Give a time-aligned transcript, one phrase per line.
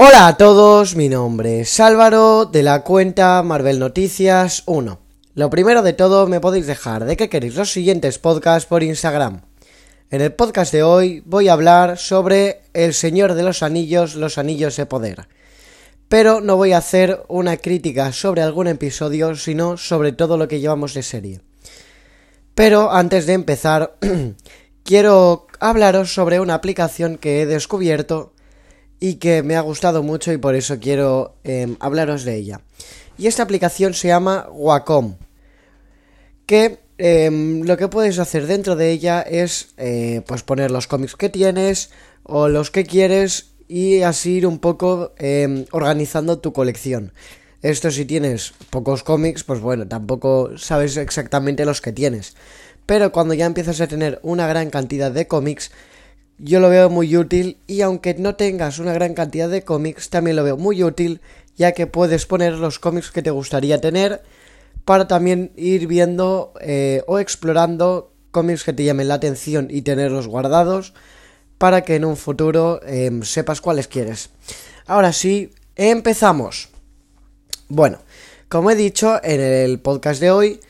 [0.00, 5.00] Hola a todos, mi nombre es Álvaro de la cuenta Marvel Noticias 1.
[5.34, 9.42] Lo primero de todo, me podéis dejar de que queréis los siguientes podcasts por Instagram.
[10.12, 14.38] En el podcast de hoy voy a hablar sobre El Señor de los Anillos, los
[14.38, 15.26] Anillos de Poder.
[16.08, 20.60] Pero no voy a hacer una crítica sobre algún episodio, sino sobre todo lo que
[20.60, 21.40] llevamos de serie.
[22.54, 23.98] Pero antes de empezar,
[24.84, 28.32] quiero hablaros sobre una aplicación que he descubierto
[29.00, 32.60] y que me ha gustado mucho y por eso quiero em, hablaros de ella.
[33.16, 35.16] Y esta aplicación se llama Wacom,
[36.46, 41.16] que em, lo que puedes hacer dentro de ella es eh, pues poner los cómics
[41.16, 41.90] que tienes
[42.22, 47.12] o los que quieres y así ir un poco em, organizando tu colección.
[47.60, 52.36] Esto si tienes pocos cómics, pues bueno, tampoco sabes exactamente los que tienes.
[52.86, 55.72] Pero cuando ya empiezas a tener una gran cantidad de cómics,
[56.38, 60.36] yo lo veo muy útil y aunque no tengas una gran cantidad de cómics, también
[60.36, 61.20] lo veo muy útil
[61.56, 64.22] ya que puedes poner los cómics que te gustaría tener
[64.84, 70.28] para también ir viendo eh, o explorando cómics que te llamen la atención y tenerlos
[70.28, 70.94] guardados
[71.58, 74.30] para que en un futuro em, sepas cuáles quieres.
[74.86, 76.68] Ahora sí, empezamos.
[77.68, 77.98] Bueno,
[78.48, 80.60] como he dicho en el podcast de hoy,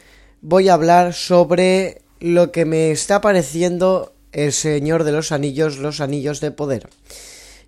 [0.41, 6.01] voy a hablar sobre lo que me está pareciendo El Señor de los Anillos, los
[6.01, 6.89] Anillos de Poder,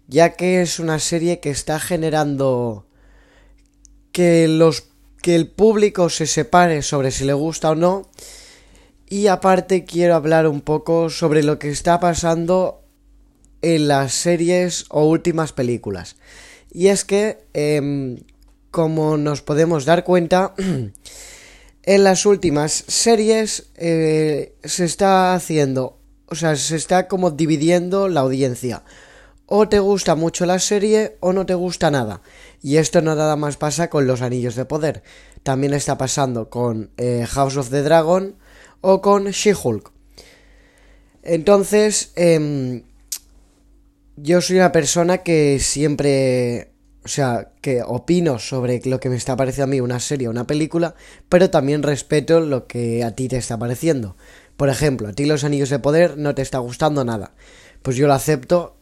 [0.08, 2.86] ya que es una serie que está generando
[4.12, 4.84] que los
[5.22, 8.08] que el público se separe sobre si le gusta o no
[9.10, 12.82] y aparte quiero hablar un poco sobre lo que está pasando
[13.60, 16.16] en las series o últimas películas.
[16.72, 18.18] Y es que, em,
[18.70, 20.54] como nos podemos dar cuenta,
[21.82, 25.98] en las últimas series eh, se está haciendo,
[26.30, 28.82] o sea, se está como dividiendo la audiencia.
[29.46, 32.22] O te gusta mucho la serie o no te gusta nada.
[32.62, 35.02] Y esto no nada más pasa con los anillos de poder.
[35.42, 38.36] También está pasando con eh, House of the Dragon
[38.80, 39.90] o con She-Hulk.
[41.22, 42.84] Entonces, em,
[44.16, 46.70] yo soy una persona que siempre
[47.04, 50.30] o sea, que opino sobre lo que me está pareciendo a mí una serie o
[50.30, 50.94] una película,
[51.28, 54.16] pero también respeto lo que a ti te está pareciendo.
[54.60, 57.32] Por ejemplo, a ti los anillos de poder no te está gustando nada.
[57.80, 58.76] Pues yo lo acepto,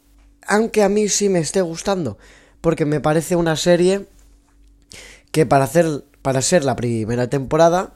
[0.44, 2.19] aunque a mí sí me esté gustando,
[2.61, 4.06] porque me parece una serie
[5.31, 7.94] que para hacer para ser la primera temporada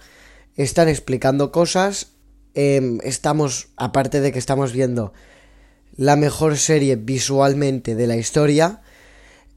[0.55, 2.13] están explicando cosas,
[2.55, 5.13] em, estamos aparte de que estamos viendo
[5.97, 8.81] la mejor serie visualmente de la historia,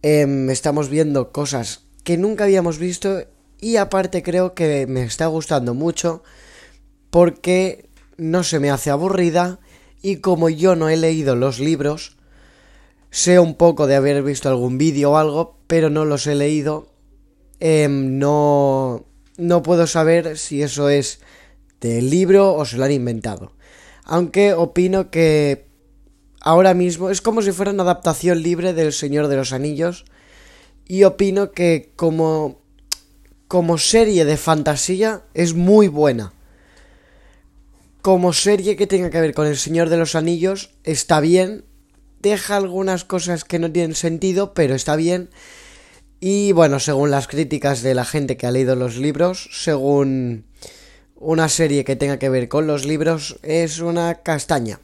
[0.08, 3.24] Em, estamos viendo cosas que nunca habíamos visto
[3.60, 6.22] y aparte creo que me está gustando mucho
[7.10, 9.60] porque no se me hace aburrida
[10.02, 12.18] y como yo no he leído los libros,
[13.10, 16.88] sé un poco de haber visto algún vídeo o algo, pero no los he leído,
[17.60, 19.06] em, no,
[19.38, 21.20] no puedo saber si eso es
[21.82, 23.54] del libro o se lo han inventado.
[24.04, 25.68] Aunque opino que
[26.42, 30.06] ahora mismo es como si fuera una adaptación libre del Señor de los Anillos
[30.88, 32.64] y opino que como
[33.48, 36.34] como serie de fantasía es muy buena.
[38.06, 41.66] Como serie que tenga que ver con el Señor de los Anillos está bien,
[42.22, 45.32] deja algunas cosas que no tienen sentido, pero está bien.
[46.20, 50.46] Y bueno, según las críticas de la gente que ha leído los libros, según
[51.16, 54.82] una serie que tenga que ver con los libros, es una castaña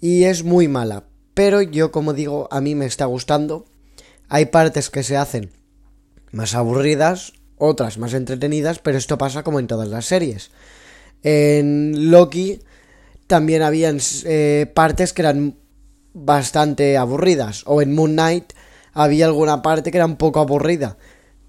[0.00, 1.04] y es muy mala.
[1.34, 3.66] Pero yo, como digo, a mí me está gustando.
[4.30, 5.50] Hay partes que se hacen
[6.32, 10.50] más aburridas, otras más entretenidas, pero esto pasa como en todas las series.
[11.24, 12.60] En Loki
[13.26, 15.56] también habían eh, partes que eran
[16.12, 18.52] bastante aburridas, o en Moon Knight
[18.92, 20.96] había alguna parte que era un poco aburrida,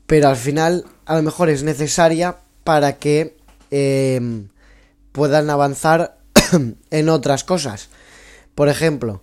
[0.07, 3.37] pero al final a lo mejor es necesaria para que
[3.69, 4.47] eh,
[5.11, 6.17] puedan avanzar
[6.89, 7.89] en otras cosas.
[8.55, 9.21] Por ejemplo,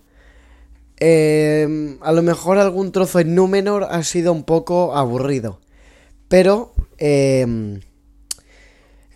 [0.99, 5.59] eh, a lo mejor algún trozo en Númenor ha sido un poco aburrido.
[6.29, 6.73] Pero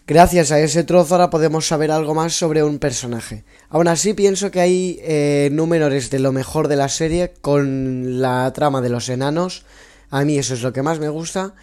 [0.07, 3.43] gracias a ese trozo ahora podemos saber algo más sobre un personaje.
[3.69, 8.51] Aún así pienso que hay eh, Númenores de lo mejor de la serie con la
[8.53, 9.65] trama de los enanos.
[10.09, 11.53] A mí eso es lo que más me gusta.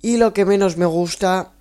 [0.00, 1.52] Y lo que menos me gusta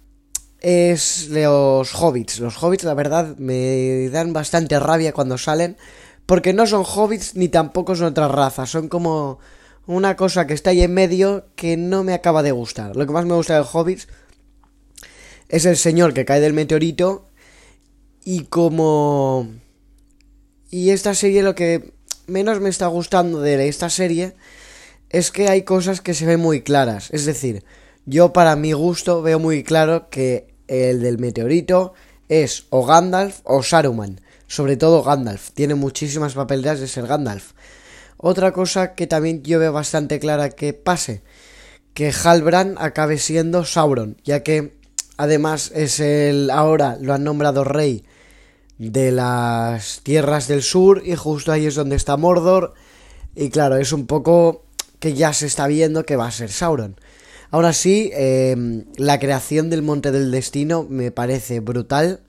[0.59, 2.39] es los hobbits.
[2.39, 5.77] Los hobbits la verdad me dan bastante rabia cuando salen
[6.25, 9.39] porque no son hobbits ni tampoco son otras razas, son como
[9.85, 12.95] una cosa que está ahí en medio que no me acaba de gustar.
[12.95, 14.07] Lo que más me gusta de hobbits
[15.53, 17.29] es el señor que cae del meteorito
[18.25, 19.47] y como...
[20.71, 21.93] Y esta serie lo que
[22.25, 24.33] menos me está gustando de esta serie
[25.11, 27.11] es que hay cosas que se ven muy claras.
[27.11, 27.63] Es decir,
[28.07, 31.93] yo para mi gusto veo muy claro que el del meteorito
[32.29, 34.21] es o Gandalf o Saruman.
[34.47, 35.51] Sobre todo Gandalf.
[35.51, 37.51] Tiene muchísimas papeletas de ser Gandalf.
[38.17, 41.21] Otra cosa que también yo veo bastante clara que pase.
[41.93, 44.17] Que Halbrand acabe siendo Sauron.
[44.23, 44.81] Ya que
[45.17, 46.49] además es el...
[46.49, 48.03] Ahora lo han nombrado rey
[48.77, 51.01] de las tierras del sur.
[51.05, 52.73] Y justo ahí es donde está Mordor.
[53.35, 54.63] Y claro, es un poco
[54.99, 56.95] que ya se está viendo que va a ser Sauron.
[57.51, 62.21] Ahora sí, em, la creación del Monte del Destino me parece brutal.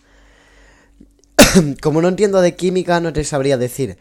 [1.82, 3.96] Como no entiendo de química, no te sabría decir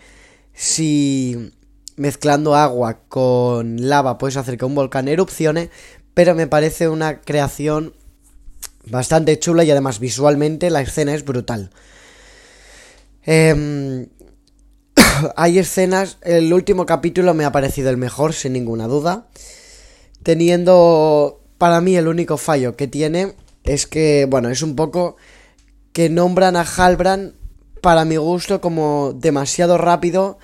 [0.54, 1.52] si
[1.96, 5.70] mezclando agua con lava puedes hacer que un volcán erupcione,
[6.14, 7.94] pero me parece una creación
[8.86, 11.72] bastante chula y además visualmente la escena es brutal.
[13.24, 14.08] Em,
[15.36, 19.28] hay escenas, el último capítulo me ha parecido el mejor, sin ninguna duda
[20.24, 25.18] teniendo para mí el único fallo que tiene es que, bueno, es un poco
[25.92, 27.34] que nombran a Halbrand
[27.82, 30.40] para mi gusto como demasiado rápido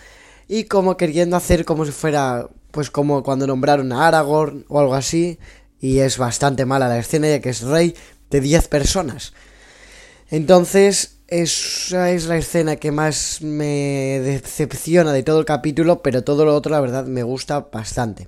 [0.48, 4.94] y como queriendo hacer como si fuera pues como cuando nombraron a Aragorn o algo
[4.94, 5.40] así
[5.80, 7.96] y es bastante mala la escena ya que es rey
[8.30, 9.34] de 10 personas.
[10.30, 16.46] Entonces, esa es la escena que más me decepciona de todo el capítulo, pero todo
[16.46, 18.28] lo otro la verdad me gusta bastante.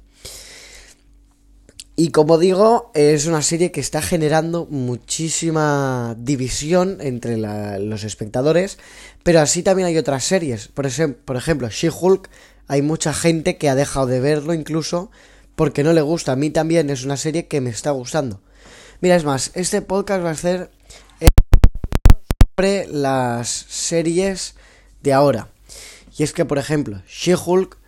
[1.95, 8.79] Y como digo, es una serie que está generando muchísima división entre los espectadores,
[9.23, 10.67] pero así también hay otras series.
[10.67, 10.87] Por,
[11.25, 12.29] por ejemplo, She-Hulk,
[12.67, 15.11] hay mucha gente que ha dejado de verlo incluso
[15.55, 16.31] porque no le gusta.
[16.31, 18.41] A mí también es una serie que me está gustando.
[19.01, 20.69] Mira, es más, este podcast va a ser
[22.55, 24.53] sobre las series
[25.01, 25.47] de ahora.
[26.15, 27.79] Y es que, por ejemplo, She-Hulk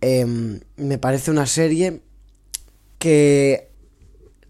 [0.00, 2.00] em, me parece una serie
[3.00, 3.72] que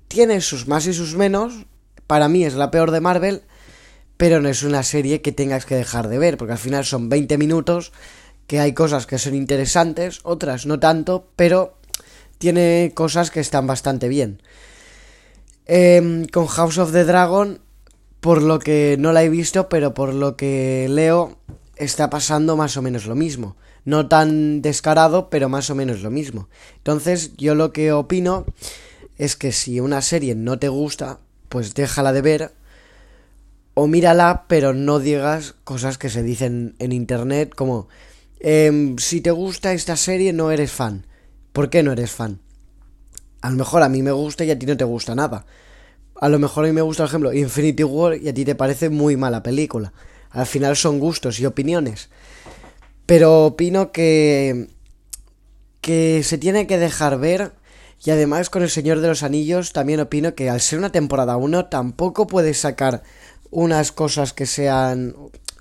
[0.08, 1.64] tiene sus más y sus menos.
[2.06, 3.40] Para mí es la peor de Marvel,
[4.18, 7.08] pero no es una serie que tengas que dejar de ver, porque al final son
[7.08, 7.92] 20 minutos,
[8.46, 11.78] que hay cosas que son interesantes, otras no tanto, pero
[12.36, 14.42] tiene cosas que están bastante bien.
[15.68, 17.60] Em, con House of the Dragon,
[18.20, 21.38] por lo que no la he visto, pero por lo que leo,
[21.76, 23.56] está pasando más o menos lo mismo
[23.88, 26.50] no tan descarado, pero más o menos lo mismo.
[26.76, 28.44] Entonces, yo lo que opino
[29.16, 32.52] es que si una serie no te gusta, pues déjala de ver
[33.72, 37.88] o mírala, pero no digas cosas que se dicen en internet como
[38.40, 41.06] em, si te gusta esta serie no eres fan.
[41.54, 42.40] ¿Por qué no eres fan?
[43.40, 45.46] A lo mejor a mí me gusta y a ti no te gusta nada.
[46.20, 48.54] A lo mejor a mí me gusta, por ejemplo, Infinity War y a ti te
[48.54, 49.92] parece muy mala película.
[50.30, 52.10] Al final son gustos y opiniones.
[53.06, 54.68] Pero opino que.
[55.80, 57.52] que se tiene que dejar ver.
[58.04, 61.36] Y además con El Señor de los Anillos también opino que al ser una temporada
[61.36, 63.02] 1 tampoco puedes sacar
[63.50, 65.16] unas cosas que sean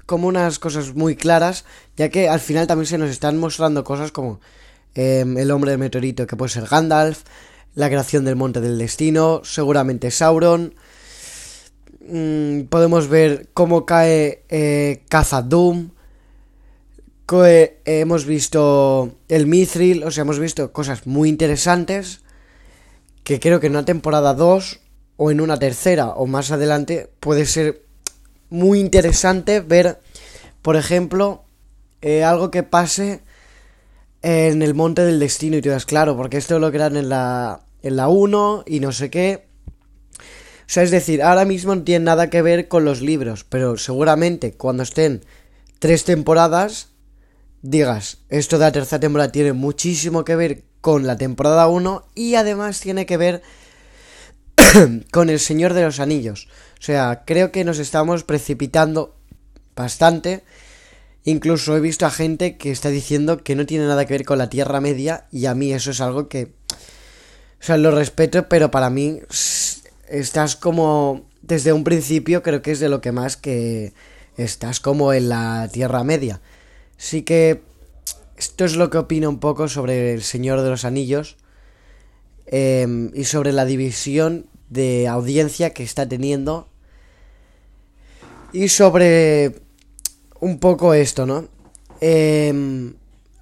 [0.08, 1.66] como unas cosas muy claras,
[1.98, 4.40] ya que al final también se nos están mostrando cosas como
[4.96, 7.24] em, el hombre de meteorito que puede ser Gandalf,
[7.78, 10.74] la creación del monte del destino, seguramente Sauron.
[12.10, 15.04] Mm, podemos ver cómo cae eh,
[15.46, 15.92] Doom
[17.86, 22.22] hemos visto el Mithril, o sea, hemos visto cosas muy interesantes
[23.24, 24.80] que creo que en una temporada 2
[25.18, 27.84] o en una tercera o más adelante puede ser
[28.50, 30.00] muy interesante ver,
[30.64, 31.44] por ejemplo,
[32.02, 33.22] eh, algo que pase
[34.24, 37.62] en el Monte del Destino y te das claro, porque esto lo crean en la,
[37.88, 39.48] en la 1 y no sé qué.
[40.20, 43.78] O sea, es decir, ahora mismo no tiene nada que ver con los libros, pero
[43.78, 45.24] seguramente cuando estén
[45.80, 46.90] tres temporadas
[47.62, 52.36] digas, esto de la tercera temporada tiene muchísimo que ver con la temporada 1 y
[52.36, 53.42] además tiene que ver
[55.12, 56.48] con El Señor de los Anillos.
[56.80, 59.16] O sea, creo que nos estamos precipitando
[59.76, 60.44] bastante.
[61.24, 64.38] Incluso he visto a gente que está diciendo que no tiene nada que ver con
[64.38, 66.56] la Tierra Media y a mí eso es algo que...
[67.60, 69.20] O sea, lo respeto, pero para mí
[70.08, 71.26] estás como...
[71.42, 73.94] Desde un principio creo que es de lo que más que
[74.36, 76.42] estás como en la Tierra Media.
[76.98, 77.62] Sí que
[78.38, 81.38] esto es lo que opino un poco sobre El Señor de los Anillos
[82.46, 86.68] em, y sobre la división de audiencia que está teniendo
[88.54, 89.62] y sobre
[90.40, 91.48] un poco esto, ¿no?
[92.00, 92.94] Em,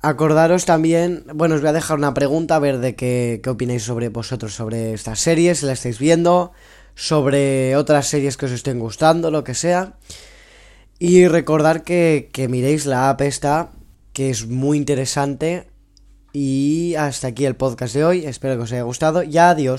[0.07, 3.83] acordaros también, bueno, os voy a dejar una pregunta a ver de qué, qué opináis
[3.83, 6.51] sobre vosotros, sobre estas series, si la estáis viendo,
[6.93, 9.93] sobre otras series que os estén gustando, lo que sea.
[10.99, 13.71] Y recordar que, que miréis la app esta,
[14.13, 15.67] que es muy interesante
[16.31, 18.25] Y hasta aquí el podcast de hoy.
[18.25, 19.23] Espero que os haya gustado.
[19.23, 19.73] Y adiós.